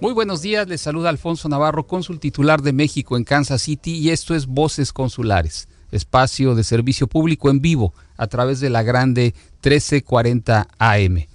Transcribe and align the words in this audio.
Muy 0.00 0.14
buenos 0.14 0.40
días, 0.40 0.66
les 0.66 0.80
saluda 0.80 1.10
Alfonso 1.10 1.46
Navarro, 1.50 1.86
cónsul 1.86 2.20
titular 2.20 2.62
de 2.62 2.72
México 2.72 3.18
en 3.18 3.24
Kansas 3.24 3.60
City 3.60 3.98
y 3.98 4.08
esto 4.08 4.34
es 4.34 4.46
Voces 4.46 4.94
Consulares, 4.94 5.68
espacio 5.90 6.54
de 6.54 6.64
servicio 6.64 7.06
público 7.06 7.50
en 7.50 7.60
vivo 7.60 7.92
a 8.16 8.26
través 8.26 8.60
de 8.60 8.70
la 8.70 8.82
grande 8.82 9.34
1340 9.62 10.68
AM. 10.78 11.26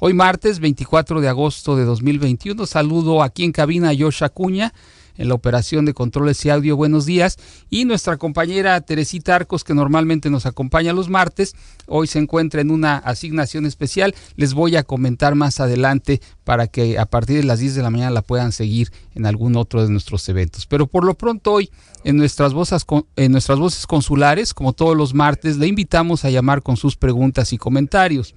Hoy 0.00 0.14
martes 0.14 0.58
24 0.58 1.20
de 1.20 1.28
agosto 1.28 1.76
de 1.76 1.84
2021 1.84 2.64
saludo 2.64 3.22
aquí 3.22 3.44
en 3.44 3.52
cabina 3.52 3.90
a 3.90 3.94
Josh 3.94 4.22
en 5.16 5.28
la 5.28 5.34
operación 5.34 5.84
de 5.84 5.94
controles 5.94 6.44
y 6.44 6.50
audio. 6.50 6.76
Buenos 6.76 7.06
días. 7.06 7.38
Y 7.70 7.84
nuestra 7.84 8.16
compañera 8.16 8.80
Teresita 8.80 9.36
Arcos, 9.36 9.64
que 9.64 9.74
normalmente 9.74 10.30
nos 10.30 10.46
acompaña 10.46 10.92
los 10.92 11.08
martes, 11.08 11.54
hoy 11.86 12.06
se 12.06 12.18
encuentra 12.18 12.60
en 12.60 12.70
una 12.70 12.98
asignación 12.98 13.66
especial. 13.66 14.14
Les 14.36 14.54
voy 14.54 14.76
a 14.76 14.82
comentar 14.82 15.34
más 15.34 15.60
adelante 15.60 16.20
para 16.44 16.66
que 16.66 16.98
a 16.98 17.06
partir 17.06 17.36
de 17.36 17.44
las 17.44 17.58
10 17.58 17.74
de 17.74 17.82
la 17.82 17.90
mañana 17.90 18.10
la 18.10 18.22
puedan 18.22 18.52
seguir 18.52 18.90
en 19.14 19.26
algún 19.26 19.56
otro 19.56 19.82
de 19.82 19.90
nuestros 19.90 20.28
eventos. 20.28 20.66
Pero 20.66 20.86
por 20.86 21.04
lo 21.04 21.14
pronto 21.14 21.52
hoy 21.52 21.70
en 22.04 22.16
nuestras 22.16 22.52
voces, 22.52 22.84
en 23.16 23.32
nuestras 23.32 23.58
voces 23.58 23.86
consulares, 23.86 24.52
como 24.52 24.72
todos 24.72 24.96
los 24.96 25.14
martes, 25.14 25.56
le 25.56 25.66
invitamos 25.66 26.24
a 26.24 26.30
llamar 26.30 26.62
con 26.62 26.76
sus 26.76 26.96
preguntas 26.96 27.52
y 27.52 27.58
comentarios. 27.58 28.34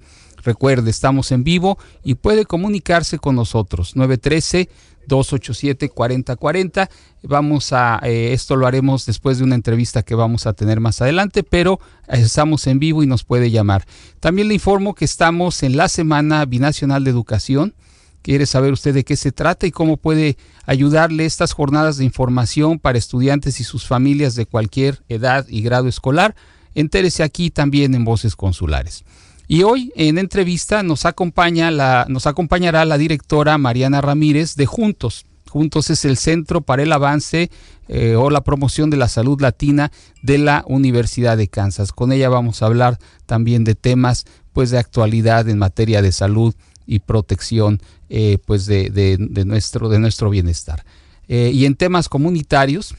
Recuerde, 0.48 0.88
estamos 0.88 1.30
en 1.30 1.44
vivo 1.44 1.76
y 2.02 2.14
puede 2.14 2.46
comunicarse 2.46 3.18
con 3.18 3.36
nosotros. 3.36 3.96
913 3.96 4.70
287-4040. 5.06 6.88
Vamos 7.24 7.74
a, 7.74 8.00
eh, 8.02 8.32
esto 8.32 8.56
lo 8.56 8.66
haremos 8.66 9.04
después 9.04 9.36
de 9.36 9.44
una 9.44 9.56
entrevista 9.56 10.02
que 10.02 10.14
vamos 10.14 10.46
a 10.46 10.54
tener 10.54 10.80
más 10.80 11.02
adelante, 11.02 11.42
pero 11.42 11.80
estamos 12.08 12.66
en 12.66 12.78
vivo 12.78 13.02
y 13.02 13.06
nos 13.06 13.24
puede 13.24 13.50
llamar. 13.50 13.84
También 14.20 14.48
le 14.48 14.54
informo 14.54 14.94
que 14.94 15.04
estamos 15.04 15.62
en 15.62 15.76
la 15.76 15.90
Semana 15.90 16.46
Binacional 16.46 17.04
de 17.04 17.10
Educación. 17.10 17.74
¿Quiere 18.22 18.46
saber 18.46 18.72
usted 18.72 18.94
de 18.94 19.04
qué 19.04 19.16
se 19.16 19.32
trata 19.32 19.66
y 19.66 19.70
cómo 19.70 19.98
puede 19.98 20.38
ayudarle 20.64 21.26
estas 21.26 21.52
jornadas 21.52 21.98
de 21.98 22.06
información 22.06 22.78
para 22.78 22.96
estudiantes 22.96 23.60
y 23.60 23.64
sus 23.64 23.86
familias 23.86 24.34
de 24.34 24.46
cualquier 24.46 25.02
edad 25.10 25.46
y 25.46 25.60
grado 25.60 25.88
escolar? 25.88 26.34
Entérese 26.74 27.22
aquí 27.22 27.50
también 27.50 27.94
en 27.94 28.06
Voces 28.06 28.34
Consulares. 28.34 29.04
Y 29.50 29.62
hoy 29.62 29.90
en 29.96 30.18
entrevista 30.18 30.82
nos, 30.82 31.06
acompaña 31.06 31.70
la, 31.70 32.04
nos 32.10 32.26
acompañará 32.26 32.84
la 32.84 32.98
directora 32.98 33.56
Mariana 33.56 34.02
Ramírez 34.02 34.56
de 34.56 34.66
Juntos. 34.66 35.24
Juntos 35.48 35.88
es 35.88 36.04
el 36.04 36.18
Centro 36.18 36.60
para 36.60 36.82
el 36.82 36.92
Avance 36.92 37.50
eh, 37.88 38.14
o 38.14 38.28
la 38.28 38.42
Promoción 38.42 38.90
de 38.90 38.98
la 38.98 39.08
Salud 39.08 39.40
Latina 39.40 39.90
de 40.20 40.36
la 40.36 40.64
Universidad 40.66 41.38
de 41.38 41.48
Kansas. 41.48 41.92
Con 41.92 42.12
ella 42.12 42.28
vamos 42.28 42.60
a 42.60 42.66
hablar 42.66 42.98
también 43.24 43.64
de 43.64 43.74
temas 43.74 44.26
pues, 44.52 44.70
de 44.70 44.78
actualidad 44.78 45.48
en 45.48 45.56
materia 45.56 46.02
de 46.02 46.12
salud 46.12 46.54
y 46.86 46.98
protección 46.98 47.80
eh, 48.10 48.36
pues 48.44 48.66
de, 48.66 49.16
nuestro, 49.46 49.88
de 49.88 49.98
nuestro 49.98 50.28
bienestar. 50.28 50.84
Eh, 51.26 51.52
y 51.54 51.64
en 51.64 51.74
temas 51.74 52.10
comunitarios, 52.10 52.94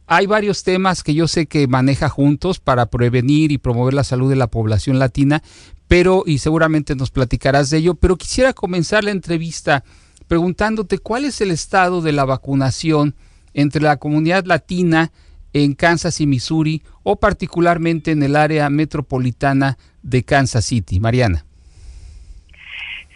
hay 0.08 0.28
varios 0.28 0.64
temas 0.64 1.04
que 1.04 1.14
yo 1.14 1.28
sé 1.28 1.48
que 1.48 1.68
maneja 1.68 2.10
juntos 2.10 2.60
para 2.60 2.88
prevenir 2.88 3.52
y 3.52 3.58
promover 3.58 3.94
la 3.94 4.04
salud 4.04 4.30
de 4.30 4.36
la 4.36 4.48
población 4.48 5.00
latina, 5.00 5.42
pero, 5.88 6.24
y 6.26 6.40
seguramente 6.40 6.96
nos 6.96 7.12
platicarás 7.12 7.70
de 7.70 7.78
ello, 7.78 7.96
pero 7.96 8.18
quisiera 8.18 8.54
comenzar 8.54 9.04
la 9.04 9.12
entrevista 9.12 9.84
preguntándote 10.28 10.98
cuál 10.98 11.26
es 11.26 11.42
el 11.42 11.52
estado 11.52 12.02
de 12.02 12.12
la 12.12 12.26
vacunación 12.26 13.16
entre 13.54 13.82
la 13.82 13.98
comunidad 13.98 14.46
latina 14.46 15.12
en 15.54 15.74
Kansas 15.74 16.20
y 16.20 16.28
Missouri 16.28 16.84
o 17.04 17.16
particularmente 17.16 18.12
en 18.12 18.24
el 18.24 18.36
área 18.36 18.70
metropolitana 18.70 19.78
de 20.02 20.24
Kansas 20.24 20.66
City. 20.66 21.00
Mariana. 21.00 21.46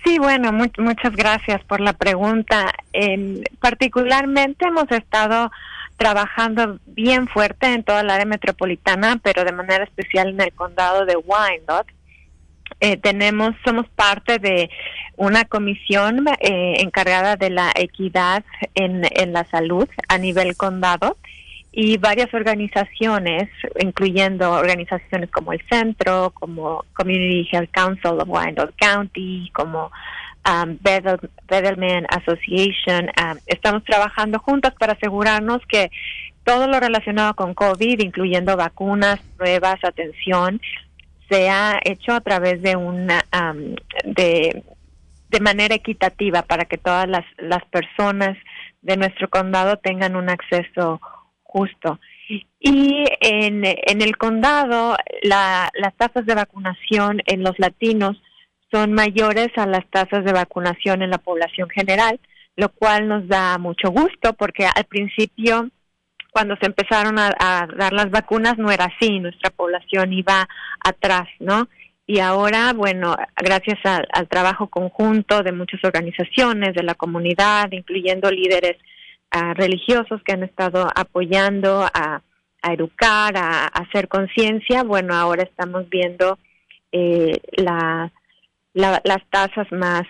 Sí, 0.06 0.18
bueno, 0.18 0.52
muchas 0.54 1.16
gracias 1.16 1.62
por 1.66 1.82
la 1.82 1.94
pregunta. 1.94 2.74
particularmente 3.60 4.66
hemos 4.66 4.90
estado 4.92 5.52
trabajando 6.00 6.80
bien 6.88 7.28
fuerte 7.28 7.68
en 7.68 7.84
toda 7.84 8.04
la 8.04 8.16
área 8.16 8.26
metropolitana, 8.26 9.20
pero 9.22 9.44
de 9.44 9.52
manera 9.52 9.84
especial 9.84 10.30
en 10.30 10.42
el 10.42 10.54
condado 10.54 11.06
de 11.06 11.18
Wyandotte. 11.18 11.94
Eh, 12.80 12.96
tenemos, 12.96 13.54
somos 13.66 13.88
parte 13.90 14.40
de 14.40 14.70
una 15.18 15.44
comisión 15.44 16.26
eh, 16.40 16.76
encargada 16.80 17.36
de 17.36 17.50
la 17.50 17.74
equidad 17.76 18.46
en, 18.76 19.02
en 19.12 19.34
la 19.34 19.44
salud 19.46 19.88
a 20.08 20.18
nivel 20.18 20.56
condado 20.56 21.18
y 21.74 21.98
varias 21.98 22.34
organizaciones, 22.34 23.50
incluyendo 23.80 24.54
organizaciones 24.54 25.30
como 25.30 25.52
el 25.52 25.62
Centro, 25.70 26.32
como 26.32 26.86
Community 26.94 27.48
Health 27.52 27.72
Council 27.72 28.22
of 28.22 28.30
Wyandotte 28.30 28.76
County, 28.80 29.52
como 29.54 29.92
um, 30.46 30.78
Bedelman 31.48 32.06
Association. 32.10 33.10
Um, 33.18 33.38
estamos 33.46 33.84
trabajando 33.84 34.40
juntos 34.40 34.74
para 34.80 34.94
asegurarnos 34.94 35.62
que 35.68 35.92
todo 36.44 36.68
lo 36.68 36.80
relacionado 36.80 37.36
con 37.36 37.54
COVID, 37.54 38.00
incluyendo 38.00 38.58
vacunas, 38.58 39.20
pruebas, 39.38 39.84
atención, 39.84 40.62
se 41.30 41.50
ha 41.50 41.80
hecho 41.84 42.14
a 42.14 42.22
través 42.22 42.62
de 42.62 42.76
una 42.76 43.24
um, 43.34 43.76
de, 44.04 44.64
de 45.30 45.40
manera 45.40 45.76
equitativa 45.76 46.42
para 46.42 46.66
que 46.66 46.78
todas 46.78 47.08
las, 47.08 47.26
las 47.38 47.64
personas 47.66 48.38
de 48.82 48.98
nuestro 48.98 49.30
condado 49.30 49.78
tengan 49.78 50.16
un 50.16 50.30
acceso 50.30 51.00
justo. 51.44 52.00
Y 52.60 53.06
en, 53.22 53.64
en 53.66 54.02
el 54.02 54.18
condado, 54.18 54.96
la, 55.24 55.70
las 55.74 55.96
tasas 55.96 56.26
de 56.26 56.36
vacunación 56.36 57.22
en 57.26 57.44
los 57.44 57.58
latinos 57.58 58.22
son 58.72 58.94
mayores 58.94 59.50
a 59.58 59.66
las 59.66 59.86
tasas 59.90 60.24
de 60.24 60.34
vacunación 60.34 61.02
en 61.02 61.10
la 61.10 61.18
población 61.18 61.70
general, 61.70 62.20
lo 62.56 62.70
cual 62.70 63.08
nos 63.08 63.28
da 63.28 63.58
mucho 63.58 63.90
gusto 63.90 64.34
porque 64.34 64.66
al 64.66 64.86
principio 64.86 65.70
cuando 66.32 66.56
se 66.58 66.68
empezaron 66.68 67.18
a, 67.18 67.68
dar 67.76 67.94
las 67.94 68.12
vacunas 68.12 68.58
no 68.58 68.72
era 68.72 68.86
así, 68.86 69.20
nuestra 69.20 69.50
población 69.50 70.14
iba 70.14 70.48
atrás, 70.80 71.28
¿no? 71.40 71.68
Y 72.06 72.20
ahora, 72.20 72.74
bueno, 72.74 73.16
gracias 73.36 73.80
al, 73.84 74.28
trabajo 74.28 74.68
conjunto 74.68 75.44
de 75.44 75.52
muchas 75.52 75.84
organizaciones, 75.84 76.74
de 76.74 76.84
la 76.84 76.96
comunidad, 76.96 77.72
incluyendo 77.72 78.32
líderes 78.32 78.78
ah, 79.32 79.54
religiosos 79.54 80.22
que 80.24 80.34
han 80.34 80.44
estado 80.44 80.88
apoyando 80.96 81.88
a 81.94 82.22
educar, 82.64 83.38
a, 83.38 83.66
hacer 83.66 84.08
conciencia, 84.08 84.84
bueno, 84.84 85.16
ahora 85.16 85.44
estamos 85.44 85.88
viendo 85.90 86.38
eh, 86.92 87.40
la, 87.58 88.12
las 88.80 89.22
tasas 89.30 89.72
más 89.72 90.08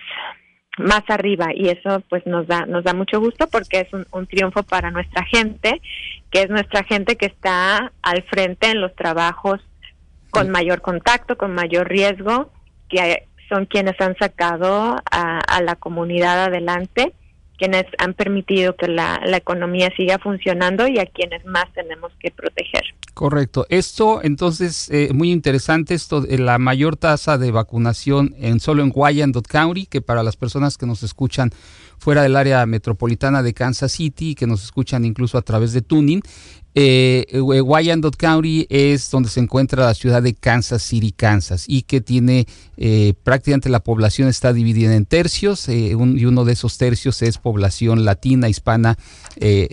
más 0.77 1.03
arriba 1.09 1.47
y 1.53 1.67
eso 1.67 2.01
pues 2.09 2.25
nos 2.25 2.47
da 2.47 2.65
nos 2.65 2.83
da 2.83 2.93
mucho 2.93 3.19
gusto 3.19 3.47
porque 3.47 3.81
es 3.81 3.93
un, 3.93 4.05
un, 4.11 4.27
triunfo 4.27 4.63
para 4.63 4.91
nuestra 4.91 5.25
gente 5.25 5.81
que 6.31 6.43
es 6.43 6.49
nuestra 6.49 6.83
gente 6.83 7.17
que 7.17 7.25
está 7.25 7.91
al 8.01 8.23
frente 8.23 8.71
en 8.71 8.79
los 8.79 8.95
trabajos 8.95 9.59
con 10.31 10.49
mayor 10.49 10.81
contacto 10.81 11.37
con 11.37 11.53
mayor 11.53 11.89
riesgo 11.89 12.49
que 12.87 13.27
son 13.49 13.65
quienes 13.65 13.99
han 13.99 14.15
sacado 14.17 14.95
a, 15.11 15.39
a 15.39 15.61
la 15.61 15.75
comunidad 15.75 16.45
adelante 16.45 17.13
quienes 17.59 17.85
han 17.97 18.13
permitido 18.13 18.75
que 18.75 18.87
la, 18.87 19.21
la, 19.25 19.37
economía 19.37 19.91
siga 19.95 20.17
funcionando 20.17 20.87
y 20.87 20.97
a 20.97 21.05
quienes 21.05 21.45
más 21.45 21.65
tenemos 21.73 22.11
que 22.19 22.31
proteger. 22.31 22.83
Correcto. 23.13 23.65
Esto, 23.69 24.21
entonces, 24.23 24.89
eh, 24.89 25.09
muy 25.13 25.31
interesante, 25.31 25.93
esto, 25.93 26.25
eh, 26.27 26.37
la 26.37 26.57
mayor 26.57 26.95
tasa 26.95 27.37
de 27.37 27.51
vacunación 27.51 28.33
en 28.39 28.61
solo 28.61 28.81
en 28.81 28.93
Wyandotte 28.95 29.47
County, 29.47 29.85
que 29.87 30.01
para 30.01 30.23
las 30.23 30.37
personas 30.37 30.77
que 30.77 30.85
nos 30.85 31.03
escuchan 31.03 31.51
fuera 31.97 32.23
del 32.23 32.37
área 32.37 32.65
metropolitana 32.65 33.43
de 33.43 33.53
Kansas 33.53 33.91
City, 33.91 34.35
que 34.35 34.47
nos 34.47 34.63
escuchan 34.63 35.03
incluso 35.03 35.37
a 35.37 35.41
través 35.41 35.73
de 35.73 35.81
Tuning, 35.81 36.21
eh, 36.75 37.25
eh, 37.29 37.41
Wyandotte 37.41 38.15
County 38.15 38.67
es 38.69 39.09
donde 39.09 39.29
se 39.29 39.39
encuentra 39.39 39.85
la 39.85 39.93
ciudad 39.93 40.21
de 40.21 40.35
Kansas 40.35 40.83
City, 40.83 41.11
Kansas, 41.11 41.65
y 41.67 41.81
que 41.81 41.99
tiene 41.99 42.47
eh, 42.77 43.13
prácticamente 43.23 43.69
la 43.69 43.79
población 43.79 44.27
está 44.27 44.53
dividida 44.53 44.95
en 44.95 45.05
tercios, 45.05 45.67
y 45.67 45.93
uno 45.95 46.45
de 46.45 46.53
esos 46.53 46.77
tercios 46.77 47.21
es 47.21 47.37
población 47.37 48.05
latina, 48.05 48.49
hispana, 48.49 48.97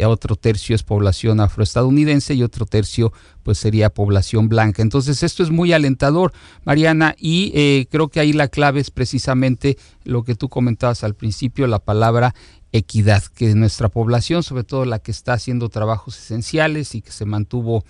otro 0.07 0.37
tercio 0.37 0.75
es 0.75 0.83
población 0.83 1.41
afroestadounidense 1.41 2.35
y 2.35 2.43
otro 2.43 2.67
tercio 2.67 3.13
pues 3.43 3.59
sería 3.59 3.91
población 3.91 4.49
blanca. 4.49 4.83
Entonces 4.83 5.23
esto 5.23 5.43
es 5.43 5.51
muy 5.51 5.73
alentador, 5.73 6.33
Mariana, 6.65 7.15
y 7.19 7.87
creo 7.87 8.09
que 8.09 8.21
ahí 8.21 8.33
la 8.33 8.49
clave 8.49 8.81
es 8.81 8.91
precisamente 8.91 9.77
lo 10.05 10.25
que 10.25 10.35
tú 10.35 10.49
comentabas 10.49 11.05
al 11.05 11.15
principio, 11.15 11.67
la 11.67 11.79
palabra 11.79 12.35
equidad, 12.77 13.23
que 13.25 13.55
nuestra 13.55 13.89
población, 13.89 14.43
sobre 14.43 14.65
todo 14.65 14.85
la 14.85 14.99
que 14.99 15.11
está 15.11 15.33
haciendo 15.33 15.69
trabajos 15.69 16.19
esenciales 16.19 16.95
y 16.95 17.03
que 17.03 17.13
se 17.13 17.25
mantuvo 17.25 17.85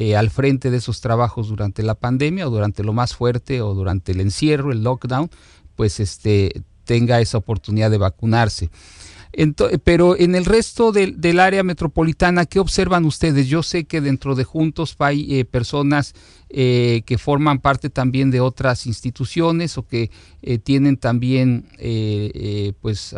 eh, 0.00 0.16
al 0.16 0.30
frente 0.30 0.70
de 0.70 0.78
esos 0.78 1.02
trabajos 1.02 1.48
durante 1.48 1.82
la 1.82 1.94
pandemia 1.94 2.48
o 2.48 2.50
durante 2.50 2.82
lo 2.82 2.94
más 2.94 3.14
fuerte 3.14 3.60
o 3.60 3.74
durante 3.74 4.12
el 4.12 4.22
encierro, 4.22 4.72
el 4.72 4.82
lockdown, 4.82 5.30
pues 5.76 6.00
este 6.00 6.62
tenga 6.84 7.20
esa 7.20 7.36
oportunidad 7.36 7.90
de 7.90 7.98
vacunarse. 7.98 8.70
pero 9.84 10.18
en 10.18 10.34
el 10.34 10.46
resto 10.46 10.90
del 10.90 11.38
área 11.38 11.62
metropolitana, 11.62 12.46
¿qué 12.46 12.60
observan 12.60 13.04
ustedes? 13.04 13.46
Yo 13.46 13.62
sé 13.62 13.84
que 13.84 14.00
dentro 14.00 14.34
de 14.34 14.44
Juntos 14.44 14.96
hay 14.98 15.38
eh, 15.38 15.44
personas 15.44 16.14
eh, 16.48 17.02
que 17.04 17.18
forman 17.18 17.58
parte 17.58 17.90
también 17.90 18.30
de 18.30 18.40
otras 18.40 18.86
instituciones 18.86 19.76
o 19.76 19.86
que 19.86 20.10
tienen 20.64 20.96
también, 20.96 21.66
pues, 22.80 23.14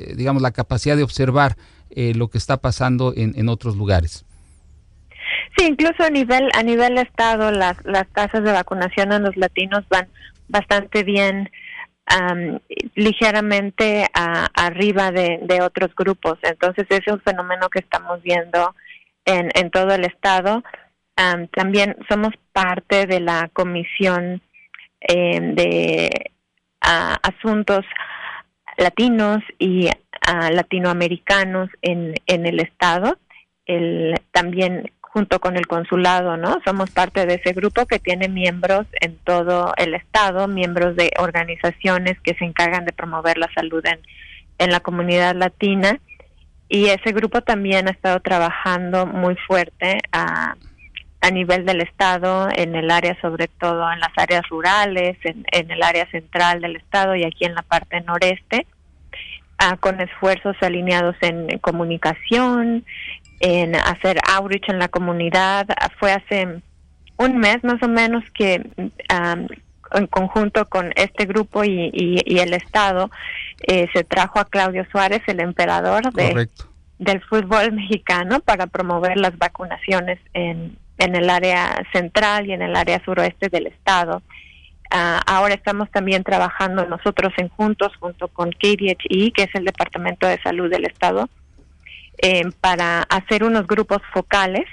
eh, 0.00 0.14
digamos, 0.16 0.42
la 0.42 0.52
capacidad 0.52 0.96
de 0.96 1.02
observar 1.02 1.56
eh, 1.90 2.14
lo 2.14 2.28
que 2.28 2.38
está 2.38 2.56
pasando 2.56 3.12
en, 3.16 3.38
en, 3.38 3.48
otros 3.48 3.76
lugares. 3.76 4.24
Sí, 5.56 5.66
incluso 5.66 6.02
a 6.02 6.10
nivel 6.10 6.48
a 6.54 6.62
nivel 6.62 6.98
estado 6.98 7.50
las 7.50 7.76
las 7.84 8.08
tasas 8.08 8.42
de 8.42 8.52
vacunación 8.52 9.12
en 9.12 9.22
los 9.22 9.36
latinos 9.36 9.84
van 9.88 10.08
bastante 10.48 11.04
bien, 11.04 11.48
ligeramente 12.96 14.06
arriba 14.14 15.12
de, 15.12 15.38
de, 15.42 15.62
otros 15.62 15.94
grupos. 15.94 16.38
Entonces 16.42 16.86
es 16.88 17.06
un 17.06 17.20
fenómeno 17.20 17.68
que 17.68 17.78
estamos 17.78 18.20
viendo 18.22 18.74
en, 19.24 19.50
en 19.54 19.70
todo 19.70 19.94
el 19.94 20.04
estado. 20.04 20.64
también 21.52 21.96
somos 22.08 22.32
parte 22.52 23.06
de 23.06 23.20
la 23.20 23.48
comisión 23.52 24.42
eh, 25.00 25.40
de 25.40 26.32
asuntos 26.80 27.84
latinos 28.80 29.42
y 29.58 29.86
uh, 29.86 30.52
latinoamericanos 30.52 31.70
en, 31.82 32.14
en 32.26 32.46
el 32.46 32.60
estado, 32.60 33.18
el, 33.66 34.14
también 34.32 34.90
junto 35.00 35.40
con 35.40 35.56
el 35.56 35.66
consulado, 35.66 36.36
¿no? 36.36 36.58
Somos 36.64 36.90
parte 36.90 37.26
de 37.26 37.34
ese 37.34 37.52
grupo 37.52 37.86
que 37.86 37.98
tiene 37.98 38.28
miembros 38.28 38.86
en 39.00 39.16
todo 39.18 39.74
el 39.76 39.94
estado, 39.94 40.48
miembros 40.48 40.96
de 40.96 41.12
organizaciones 41.18 42.18
que 42.20 42.34
se 42.34 42.44
encargan 42.44 42.84
de 42.84 42.92
promover 42.92 43.36
la 43.36 43.50
salud 43.54 43.84
en, 43.86 44.00
en 44.58 44.70
la 44.70 44.80
comunidad 44.80 45.34
latina 45.34 46.00
y 46.68 46.86
ese 46.86 47.10
grupo 47.10 47.42
también 47.42 47.88
ha 47.88 47.90
estado 47.90 48.20
trabajando 48.20 49.04
muy 49.04 49.34
fuerte 49.46 49.98
a, 50.12 50.54
a 51.20 51.30
nivel 51.30 51.66
del 51.66 51.82
estado, 51.82 52.48
en 52.54 52.74
el 52.74 52.90
área 52.90 53.18
sobre 53.20 53.48
todo 53.48 53.90
en 53.92 54.00
las 54.00 54.12
áreas 54.16 54.48
rurales, 54.48 55.18
en, 55.24 55.44
en 55.52 55.70
el 55.70 55.82
área 55.82 56.06
central 56.10 56.60
del 56.60 56.76
estado 56.76 57.14
y 57.14 57.24
aquí 57.24 57.44
en 57.44 57.54
la 57.54 57.62
parte 57.62 58.00
noreste 58.00 58.66
con 59.80 60.00
esfuerzos 60.00 60.56
alineados 60.60 61.16
en, 61.20 61.58
comunicación, 61.58 62.84
en 63.40 63.76
hacer 63.76 64.18
outreach 64.28 64.68
en 64.68 64.78
la 64.78 64.88
comunidad. 64.88 65.66
Fue 65.98 66.12
hace 66.12 66.62
un 67.16 67.38
mes 67.38 67.62
más 67.62 67.82
o 67.82 67.88
menos 67.88 68.24
que 68.32 68.70
en 69.92 70.06
conjunto 70.06 70.66
con 70.66 70.92
este 70.96 71.26
grupo 71.26 71.64
y, 71.64 71.90
y, 71.92 72.38
el 72.38 72.54
Estado 72.54 73.10
eh, 73.66 73.88
se 73.92 74.04
trajo 74.04 74.38
a 74.38 74.44
Claudio 74.44 74.86
Suárez, 74.90 75.20
el 75.26 75.40
emperador 75.40 76.12
de, 76.12 76.48
del 76.98 77.20
fútbol 77.22 77.72
mexicano, 77.72 78.40
para 78.40 78.66
promover 78.66 79.16
las 79.16 79.36
vacunaciones 79.36 80.18
en, 80.32 80.78
en 81.00 81.16
el 81.16 81.30
área 81.30 81.82
central 81.92 82.46
y 82.46 82.52
en 82.52 82.62
el 82.62 82.76
área 82.76 83.02
suroeste 83.04 83.48
del 83.48 83.66
Estado. 83.66 84.22
Ah, 84.90 85.22
ahora 85.26 85.54
estamos 85.54 85.90
también 85.90 86.22
trabajando 86.22 86.84
nosotros 86.84 87.32
en 87.38 87.48
juntos, 87.48 87.92
junto 87.98 88.28
con 88.28 88.50
KDHE, 88.50 89.32
que 89.32 89.44
es 89.44 89.54
el 89.54 89.64
Departamento 89.64 90.26
de 90.26 90.40
Salud 90.42 90.70
del 90.70 90.84
Estado, 90.84 91.28
eh, 92.18 92.42
para 92.60 93.02
hacer 93.02 93.44
unos 93.44 93.66
grupos 93.66 94.02
focales 94.12 94.66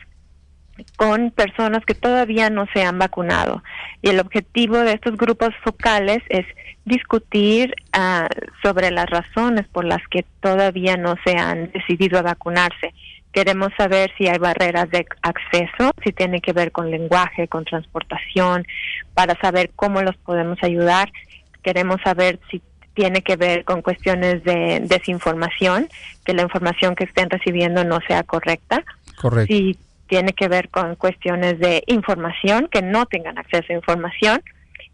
con 0.98 1.32
personas 1.32 1.86
que 1.86 1.96
todavía 1.96 2.50
no 2.50 2.68
se 2.74 2.84
han 2.84 3.00
vacunado. 3.00 3.64
Y 4.02 4.10
el 4.10 4.20
objetivo 4.20 4.78
de 4.78 4.94
estos 4.94 5.16
grupos 5.18 5.50
focales 5.64 6.20
es 6.30 6.46
discutir 6.84 7.74
ah, 7.94 8.28
sobre 8.62 8.92
las 8.92 9.10
razones 9.10 9.66
por 9.70 9.86
las 9.86 10.06
que 10.10 10.26
todavía 10.42 10.98
no 10.98 11.16
se 11.24 11.38
han 11.38 11.72
decidido 11.72 12.20
a 12.20 12.24
vacunarse 12.24 12.94
Queremos 13.38 13.72
saber 13.78 14.12
si 14.18 14.28
hay 14.28 14.40
barreras 14.40 14.90
de 14.90 15.06
acceso, 15.22 15.92
si 16.04 16.12
tiene 16.12 16.42
que 16.42 16.54
ver 16.54 16.72
con 16.72 16.90
lenguaje, 16.90 17.48
con 17.48 17.66
transportación, 17.66 18.66
para 19.14 19.40
saber 19.40 19.70
cómo 19.76 20.02
los 20.02 20.18
podemos 20.18 20.58
ayudar. 20.64 21.12
Queremos 21.62 22.02
saber 22.04 22.40
si 22.50 22.64
tiene 22.96 23.22
que 23.22 23.36
ver 23.36 23.64
con 23.64 23.84
cuestiones 23.84 24.44
de 24.44 24.80
desinformación, 24.86 25.88
que 26.26 26.34
la 26.34 26.42
información 26.42 26.96
que 26.96 27.04
estén 27.04 27.30
recibiendo 27.30 27.84
no 27.84 28.00
sea 28.08 28.24
correcta. 28.24 28.84
Correcto. 29.22 29.54
Si 29.54 29.78
tiene 30.08 30.34
que 30.34 30.48
ver 30.48 30.70
con 30.70 30.96
cuestiones 30.96 31.60
de 31.60 31.84
información, 31.86 32.68
que 32.72 32.82
no 32.82 33.06
tengan 33.06 33.38
acceso 33.38 33.68
a 33.70 33.76
información. 33.76 34.42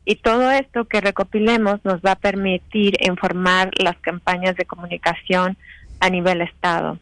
Y 0.04 0.18
todo 0.18 0.52
esto 0.52 0.84
que 0.84 1.00
recopilemos 1.00 1.80
nos 1.86 2.02
va 2.02 2.12
a 2.12 2.18
permitir 2.18 2.98
informar 3.08 3.72
las 3.78 3.96
campañas 4.00 4.58
de 4.58 4.66
comunicación 4.66 5.56
a 6.02 6.10
nivel 6.10 6.42
Estado. 6.42 7.00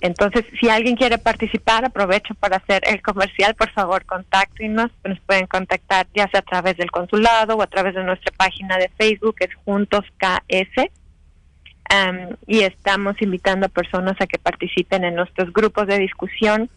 Entonces, 0.00 0.44
si 0.60 0.68
alguien 0.68 0.96
quiere 0.96 1.18
participar, 1.18 1.84
aprovecho 1.84 2.34
para 2.34 2.56
hacer 2.56 2.82
el 2.86 3.02
comercial, 3.02 3.54
por 3.54 3.70
favor, 3.70 4.04
contáctenos. 4.04 4.90
Nos 5.04 5.18
pueden 5.20 5.46
contactar 5.46 6.06
ya 6.14 6.28
sea 6.28 6.40
a 6.40 6.42
través 6.42 6.76
del 6.76 6.90
consulado 6.90 7.56
o 7.56 7.62
a 7.62 7.66
través 7.66 7.94
de 7.94 8.04
nuestra 8.04 8.32
página 8.36 8.76
de 8.78 8.90
Facebook, 8.96 9.36
es 9.40 9.54
Juntos 9.64 10.04
KS. 10.18 10.90
y 12.46 12.60
estamos 12.60 13.20
invitando 13.20 13.66
a 13.66 13.70
personas 13.70 14.16
a 14.20 14.26
que 14.26 14.38
participen 14.38 15.04
en 15.04 15.16
nuestros 15.16 15.52
grupos 15.52 15.86
de 15.86 15.98
discusión. 15.98 16.70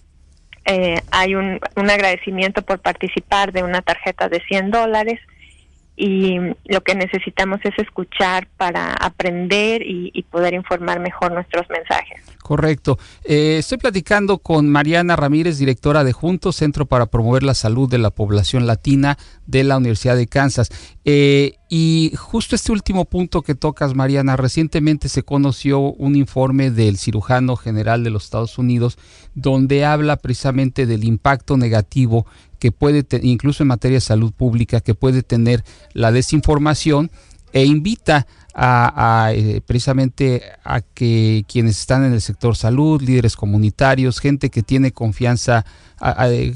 Eh, 0.65 1.01
hay 1.11 1.35
un, 1.35 1.59
un 1.75 1.89
agradecimiento 1.89 2.61
por 2.61 2.79
participar 2.79 3.51
de 3.51 3.63
una 3.63 3.81
tarjeta 3.81 4.29
de 4.29 4.41
100 4.41 4.71
dólares 4.71 5.19
y 6.03 6.39
lo 6.65 6.81
que 6.81 6.95
necesitamos 6.95 7.59
es 7.63 7.77
escuchar 7.77 8.47
para 8.57 8.91
aprender 8.93 9.83
y, 9.85 10.25
poder 10.31 10.53
informar 10.55 10.99
mejor 10.99 11.31
nuestros 11.31 11.69
mensajes. 11.69 12.21
Correcto. 12.41 12.97
Eh, 13.23 13.57
estoy 13.59 13.77
platicando 13.77 14.39
con 14.39 14.67
Mariana 14.69 15.15
Ramírez, 15.15 15.59
directora 15.59 16.03
de 16.03 16.13
Juntos, 16.13 16.55
Centro 16.55 16.85
para 16.85 17.05
Promover 17.05 17.43
la 17.43 17.53
Salud 17.53 17.87
de 17.87 17.97
la 17.99 18.09
Población 18.09 18.65
Latina 18.65 19.17
de 19.45 19.63
la 19.63 19.77
Universidad 19.77 20.15
de 20.15 20.25
Kansas. 20.25 20.69
Eh, 21.05 21.57
y 21.69 22.13
justo 22.17 22.55
este 22.55 22.71
último 22.71 23.05
punto 23.05 23.43
que 23.43 23.55
tocas, 23.55 23.93
Mariana, 23.93 24.37
recientemente 24.37 25.07
se 25.07 25.23
conoció 25.23 25.79
un 25.79 26.15
informe 26.15 26.71
del 26.71 26.97
cirujano 26.97 27.57
general 27.57 28.03
de 28.03 28.09
los 28.09 28.23
Estados 28.23 28.57
Unidos 28.57 28.97
donde 29.35 29.85
habla 29.85 30.17
precisamente 30.17 30.85
del 30.85 31.03
impacto 31.03 31.57
negativo 31.57 32.25
que 32.61 32.71
puede, 32.71 33.03
incluso 33.23 33.63
en 33.63 33.69
materia 33.69 33.95
de 33.95 34.01
salud 34.01 34.31
pública, 34.31 34.81
que 34.81 34.93
puede 34.93 35.23
tener 35.23 35.63
la 35.93 36.11
desinformación 36.11 37.09
e 37.53 37.65
invita 37.65 38.27
a, 38.53 39.31
eh, 39.33 39.61
precisamente 39.65 40.43
a 40.63 40.81
que 40.81 41.45
quienes 41.47 41.79
están 41.79 42.03
en 42.03 42.13
el 42.13 42.21
sector 42.21 42.55
salud, 42.55 43.01
líderes 43.01 43.35
comunitarios, 43.35 44.19
gente 44.19 44.49
que 44.49 44.63
tiene 44.63 44.91
confianza, 44.91 45.65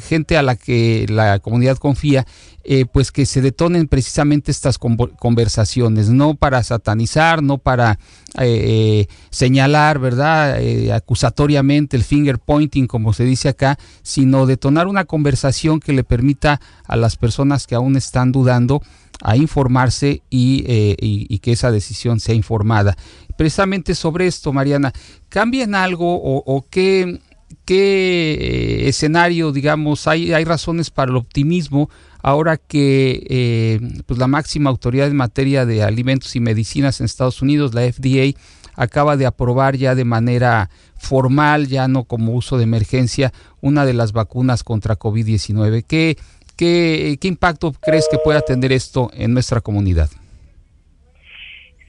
gente 0.02 0.38
a 0.38 0.42
la 0.42 0.56
que 0.56 1.06
la 1.08 1.38
comunidad 1.38 1.78
confía, 1.78 2.26
eh, 2.64 2.86
pues 2.92 3.12
que 3.12 3.28
se 3.28 3.42
detonen 3.42 3.88
precisamente 3.88 4.50
estas 4.50 4.80
conversaciones, 4.80 6.10
no 6.10 6.34
para 6.34 6.64
satanizar, 6.64 7.44
no 7.44 7.60
para 7.60 8.00
eh, 8.40 9.06
señalar, 9.30 10.00
¿verdad?, 10.00 10.58
acusatoriamente 10.92 11.96
el 11.96 12.04
finger 12.04 12.40
pointing, 12.40 12.88
como 12.88 13.14
se 13.14 13.24
dice 13.24 13.50
acá, 13.50 13.78
sino 14.02 14.48
detonar 14.48 14.88
una 14.88 15.06
conversación 15.06 15.80
que 15.80 15.94
le 15.94 16.04
permita 16.04 16.60
a 16.88 16.96
las 16.96 17.16
personas 17.16 17.68
que 17.68 17.76
aún 17.76 17.98
están 17.98 18.32
dudando, 18.32 18.82
a 19.22 19.38
informarse 19.38 20.22
eh, 20.32 20.96
y, 21.00 21.40
que 21.40 21.52
esa 21.52 21.72
decisión 21.72 22.20
sea 22.20 22.36
informada. 22.36 22.96
Precisamente 23.38 23.96
sobre 23.96 24.28
esto, 24.28 24.54
Mariana, 24.54 24.94
¿cambian 25.30 25.76
algo 25.76 26.16
o, 26.16 26.66
qué, 26.70 27.20
qué 27.66 28.34
eh, 28.40 28.90
escenario, 28.90 29.52
digamos, 29.52 30.08
hay, 30.08 30.34
hay 30.34 30.44
razones 30.44 30.90
para 30.90 31.12
el 31.12 31.18
optimismo 31.18 31.90
ahora 32.26 32.58
que 32.58 33.24
eh, 33.30 33.80
pues 34.08 34.18
la 34.18 34.26
máxima 34.26 34.72
autoridad 34.72 35.08
en 35.08 35.16
materia 35.16 35.68
de 35.68 35.84
alimentos 35.84 36.36
y 36.36 36.40
medicinas 36.40 37.00
en 37.00 37.06
Estados 37.06 37.44
Unidos, 37.44 37.76
la 37.76 37.82
FDA, 37.82 38.36
acaba 38.76 39.16
de 39.16 39.28
aprobar 39.28 39.78
ya 39.78 39.94
de 39.94 40.06
manera 40.06 40.72
formal, 40.98 41.68
ya 41.68 41.88
no 41.88 42.06
como 42.06 42.34
uso 42.34 42.58
de 42.58 42.64
emergencia, 42.64 43.32
una 43.62 43.86
de 43.86 43.94
las 43.94 44.12
vacunas 44.12 44.64
contra 44.64 44.98
COVID-19. 44.98 45.86
¿Qué, 45.88 46.18
¿Qué, 46.58 47.18
impacto 47.24 47.74
crees 47.82 48.08
que 48.10 48.18
pueda 48.18 48.42
tener 48.42 48.72
esto 48.72 49.10
en 49.14 49.34
nuestra 49.34 49.62
comunidad? 49.62 50.10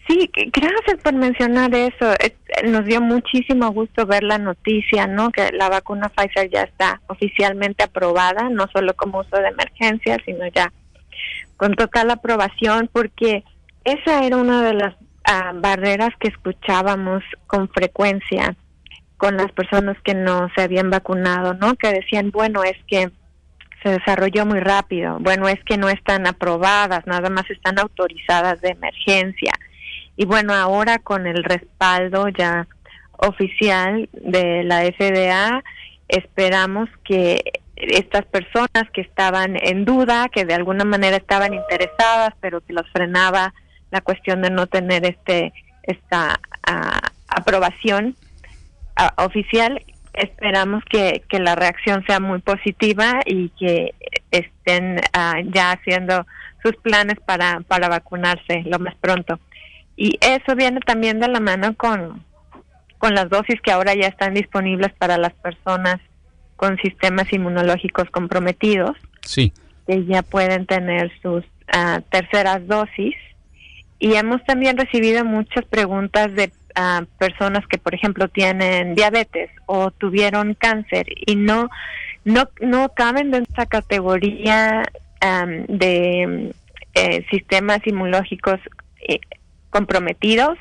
Sí, 0.09 0.31
gracias 0.53 0.99
por 1.03 1.15
mencionar 1.15 1.75
eso. 1.75 2.15
Nos 2.65 2.85
dio 2.85 3.01
muchísimo 3.01 3.71
gusto 3.71 4.07
ver 4.07 4.23
la 4.23 4.39
noticia, 4.39 5.07
¿no? 5.07 5.31
Que 5.31 5.51
la 5.53 5.69
vacuna 5.69 6.09
Pfizer 6.09 6.49
ya 6.49 6.63
está 6.63 7.01
oficialmente 7.09 7.85
aprobada, 7.85 8.49
no 8.49 8.67
solo 8.73 8.95
como 8.95 9.21
uso 9.21 9.37
de 9.37 9.49
emergencia, 9.49 10.19
sino 10.25 10.47
ya 10.49 10.73
con 11.57 11.75
total 11.75 12.11
aprobación, 12.11 12.89
porque 12.93 13.43
esa 13.85 14.25
era 14.25 14.37
una 14.37 14.63
de 14.63 14.75
las 14.75 14.95
ah, 15.25 15.53
barreras 15.55 16.11
que 16.21 16.29
escuchábamos 16.29 17.23
con 17.47 17.69
frecuencia 17.69 18.57
con 19.17 19.37
las 19.37 19.51
personas 19.53 19.97
que 20.05 20.15
no 20.15 20.49
se 20.55 20.63
habían 20.63 20.91
vacunado, 20.91 21.55
¿no? 21.55 21.75
Que 21.77 21.93
decían, 21.93 22.31
bueno, 22.31 22.63
es 22.65 22.77
que 22.87 23.11
se 23.83 23.91
desarrolló 23.91 24.47
muy 24.47 24.61
rápido. 24.61 25.19
Bueno, 25.21 25.49
es 25.49 25.63
que 25.65 25.77
no 25.77 25.89
están 25.89 26.27
aprobadas, 26.27 27.07
nada 27.07 27.31
más 27.31 27.49
están 27.51 27.79
autorizadas 27.79 28.61
de 28.61 28.71
emergencia. 28.71 29.53
Y 30.17 30.25
bueno, 30.25 30.55
ahora 30.55 30.99
con 30.99 31.27
el 31.27 31.45
respaldo 31.45 32.29
ya 32.29 32.67
oficial 33.19 34.09
de 34.13 34.65
la 34.65 34.83
FDA, 34.85 35.63
esperamos 36.09 36.89
que 37.05 37.43
estas 37.77 38.25
personas 38.25 38.91
que 38.93 39.03
estaban 39.03 39.57
en 39.61 39.85
duda, 39.85 40.29
que 40.33 40.45
de 40.45 40.55
alguna 40.55 40.85
manera 40.85 41.17
estaban 41.17 41.53
interesadas, 41.53 42.31
pero 42.41 42.61
que 42.63 42.73
los 42.73 42.89
frenaba 42.91 43.53
la 43.91 44.01
cuestión 44.01 44.43
de 44.43 44.51
no 44.51 44.67
tener 44.67 45.05
este 45.05 45.53
esta 45.83 46.41
ah, 46.67 47.01
aprobación 47.29 48.17
ah, 48.97 49.13
oficial, 49.19 49.83
esperamos 50.17 50.83
que, 50.85 51.23
que 51.29 51.39
la 51.39 51.55
reacción 51.55 52.05
sea 52.07 52.21
muy 52.21 52.41
positiva 52.41 53.21
y 53.25 53.51
que 53.51 53.95
estén 54.31 55.01
ah, 55.13 55.41
ya 55.45 55.73
haciendo 55.73 56.27
sus 56.63 56.77
planes 56.77 57.17
para, 57.25 57.61
para 57.61 57.89
vacunarse 57.89 58.63
lo 58.65 58.79
más 58.79 58.95
pronto. 58.97 59.39
Y 59.97 60.19
eso 60.21 60.55
viene 60.57 60.81
también 60.81 61.21
de 61.21 61.29
la 61.29 61.41
mano 61.41 61.75
con, 61.77 62.23
con 62.99 63.15
las 63.15 63.29
dosis 63.29 63.61
que 63.61 63.73
ahora 63.73 63.95
ya 63.95 64.09
están 64.09 64.35
disponibles 64.35 64.93
para 64.95 65.17
las 65.17 65.33
personas 65.35 66.01
con 66.57 66.77
sistemas 66.79 67.33
inmunológicos 67.33 68.11
comprometidos. 68.11 68.97
Sí. 69.23 69.53
Que 69.87 70.05
ya 70.05 70.23
pueden 70.23 70.67
tener 70.67 71.13
sus 71.23 71.45
ah, 71.73 72.01
terceras 72.11 72.67
dosis. 72.67 73.15
Y 73.99 74.15
hemos 74.15 74.45
también 74.45 74.77
recibido 74.77 75.25
muchas 75.25 75.65
preguntas 75.65 76.35
de 76.35 76.53
a 76.77 77.05
personas 77.19 77.67
que, 77.67 77.79
por 77.79 77.95
ejemplo, 77.95 78.29
tienen 78.29 78.95
diabetes 78.95 79.51
o 79.65 79.91
tuvieron 79.91 80.55
cáncer 80.55 81.07
y 81.27 81.35
no, 81.35 81.71
no, 82.25 82.49
no 82.61 82.91
caben 82.91 83.35
en 83.35 83.47
esa 83.51 83.67
categoría 83.67 84.85
de 85.69 86.55
eh, 86.95 87.27
sistemas 87.31 87.81
inmunológicos 87.85 88.61
eh, 89.09 89.19
comprometidos, 89.71 90.59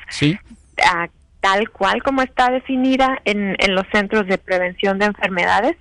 tal 1.40 1.70
cual 1.70 2.02
como 2.02 2.22
está 2.22 2.50
definida 2.50 3.20
en, 3.24 3.54
en 3.58 3.74
los 3.74 3.86
centros 3.92 4.26
de 4.26 4.38
prevención 4.38 4.98
de 4.98 5.06
enfermedades, 5.06 5.76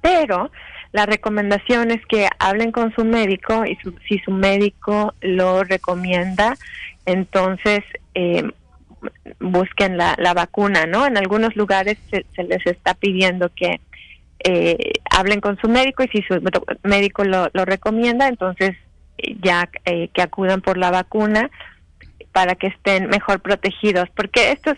pero 0.00 0.50
la 0.92 1.06
recomendación 1.06 1.90
es 1.90 2.04
que 2.06 2.28
hablen 2.38 2.70
con 2.70 2.94
su 2.94 3.04
médico 3.04 3.64
y 3.64 3.78
si 4.08 4.18
su 4.20 4.30
médico 4.30 5.14
lo 5.20 5.64
recomienda, 5.64 6.56
entonces 7.06 7.82
eh, 8.14 8.50
busquen 9.40 9.96
la, 9.96 10.16
vacuna, 10.34 10.86
¿no? 10.86 11.06
En 11.06 11.16
algunos 11.16 11.56
lugares 11.56 11.98
se, 12.10 12.24
les 12.42 12.66
está 12.66 12.94
pidiendo 12.94 13.50
que 13.54 13.80
eh, 14.44 14.92
hablen 15.10 15.40
con 15.40 15.58
su 15.58 15.68
médico 15.68 16.02
y 16.02 16.08
si 16.08 16.22
su 16.22 16.40
médico 16.82 17.24
lo, 17.24 17.48
lo 17.52 17.64
recomienda, 17.64 18.28
entonces 18.28 18.76
ya 19.42 19.68
eh, 19.84 20.08
que 20.12 20.22
acudan 20.22 20.60
por 20.60 20.78
la 20.78 20.90
vacuna 20.90 21.50
para 22.32 22.54
que 22.54 22.68
estén 22.68 23.08
mejor 23.08 23.40
protegidos, 23.40 24.08
porque 24.16 24.52
estos 24.52 24.76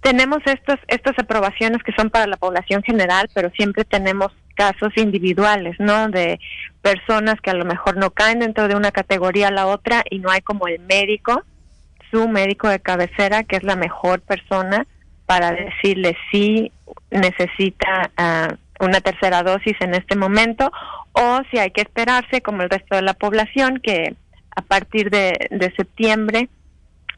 tenemos 0.00 0.38
estos 0.44 0.78
estas 0.88 1.18
aprobaciones 1.18 1.82
que 1.82 1.92
son 1.92 2.10
para 2.10 2.26
la 2.26 2.36
población 2.36 2.82
general, 2.82 3.30
pero 3.34 3.50
siempre 3.50 3.84
tenemos 3.84 4.32
casos 4.54 4.92
individuales, 4.96 5.76
¿no? 5.78 6.08
De 6.08 6.38
personas 6.82 7.40
que 7.40 7.50
a 7.50 7.54
lo 7.54 7.64
mejor 7.64 7.96
no 7.96 8.10
caen 8.10 8.40
dentro 8.40 8.68
de 8.68 8.76
una 8.76 8.92
categoría 8.92 9.48
a 9.48 9.52
la 9.52 9.66
otra 9.66 10.04
y 10.10 10.18
no 10.18 10.30
hay 10.30 10.42
como 10.42 10.68
el 10.68 10.80
médico 10.80 11.42
su 12.14 12.28
médico 12.28 12.68
de 12.68 12.78
cabecera, 12.78 13.42
que 13.42 13.56
es 13.56 13.64
la 13.64 13.74
mejor 13.74 14.20
persona 14.20 14.86
para 15.26 15.50
decirle 15.50 16.16
si 16.30 16.70
necesita 17.10 18.12
ah, 18.16 18.54
una 18.78 19.00
tercera 19.00 19.42
dosis 19.42 19.74
en 19.80 19.94
este 19.94 20.14
momento 20.14 20.70
o 21.12 21.40
si 21.50 21.58
hay 21.58 21.72
que 21.72 21.80
esperarse, 21.80 22.40
como 22.40 22.62
el 22.62 22.70
resto 22.70 22.94
de 22.94 23.02
la 23.02 23.14
población, 23.14 23.80
que 23.82 24.14
a 24.54 24.62
partir 24.62 25.10
de, 25.10 25.72
septiembre, 25.76 26.48